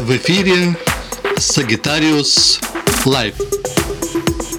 [0.00, 0.76] В эфире
[1.36, 2.60] Sagittarius
[3.04, 3.34] Live.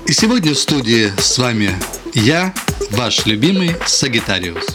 [0.06, 1.74] И сегодня в студии с вами
[2.14, 2.54] я,
[2.92, 4.66] ваш любимый Сагитариус.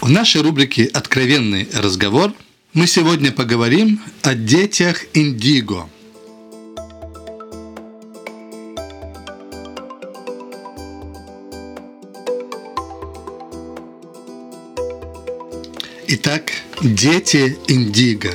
[0.00, 2.32] В нашей рубрике «Откровенный разговор»
[2.72, 5.88] мы сегодня поговорим о детях Индиго.
[16.08, 16.50] Итак,
[16.82, 18.34] дети Индиго.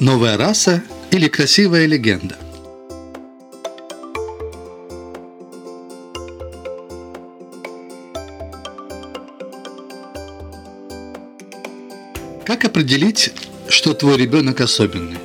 [0.00, 2.36] Новая раса или красивая легенда?
[12.44, 13.32] Как определить,
[13.68, 15.18] что твой ребенок особенный?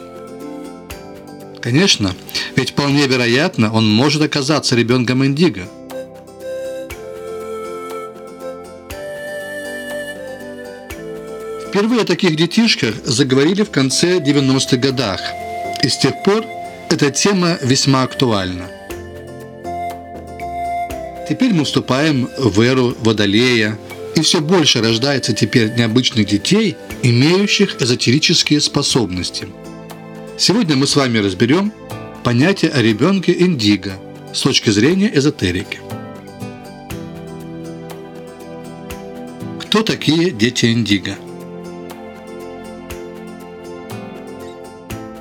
[1.61, 2.15] Конечно,
[2.55, 5.67] ведь вполне вероятно, он может оказаться ребенком индиго.
[11.69, 15.21] Впервые о таких детишках заговорили в конце 90-х годах,
[15.83, 16.43] и с тех пор
[16.89, 18.65] эта тема весьма актуальна.
[21.29, 23.77] Теперь мы вступаем в эру Водолея,
[24.15, 29.47] и все больше рождается теперь необычных детей, имеющих эзотерические способности.
[30.39, 31.71] Сегодня мы с вами разберем
[32.23, 33.93] понятие о ребенке индиго
[34.33, 35.79] с точки зрения эзотерики.
[39.61, 41.15] Кто такие дети индиго?